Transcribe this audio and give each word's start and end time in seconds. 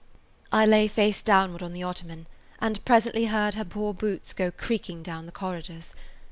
I 0.51 0.65
lay 0.65 0.87
face 0.87 1.21
downward 1.21 1.61
on 1.61 1.73
the 1.73 1.83
ottoman 1.83 2.25
and 2.59 2.83
presently 2.85 3.25
heard 3.25 3.53
her 3.53 3.63
poor 3.63 3.93
boots 3.93 4.33
go 4.33 4.49
creaking 4.49 5.03
down 5.03 5.27
the 5.27 5.31
corridors. 5.31 5.93